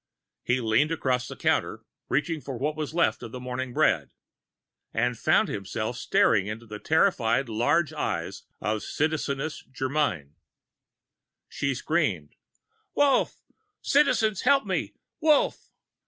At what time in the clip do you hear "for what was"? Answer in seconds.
2.41-2.95